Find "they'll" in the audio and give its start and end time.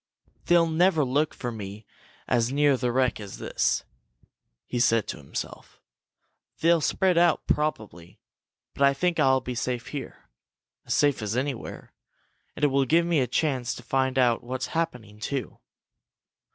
0.45-0.65, 6.59-6.81